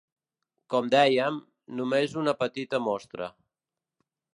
Com 0.73 0.87
dèiem, 0.93 1.37
només 1.81 2.19
una 2.25 2.37
petita 2.43 2.85
mostra. 2.91 3.33